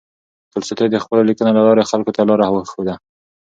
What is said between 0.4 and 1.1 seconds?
تولستوی د